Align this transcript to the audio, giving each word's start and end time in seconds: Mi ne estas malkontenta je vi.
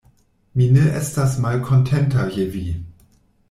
Mi 0.61 0.69
ne 0.77 0.85
estas 1.01 1.37
malkontenta 1.45 2.29
je 2.39 2.51
vi. 2.59 2.67